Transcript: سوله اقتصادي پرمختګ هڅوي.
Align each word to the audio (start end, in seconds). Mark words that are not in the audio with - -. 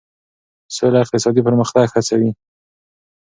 سوله 0.75 0.97
اقتصادي 1.03 1.41
پرمختګ 1.47 1.85
هڅوي. 1.93 2.31